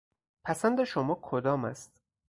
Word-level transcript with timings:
پسند 0.45 0.83
شما 0.83 1.19
کدام 1.21 1.65
است؟ 1.65 2.01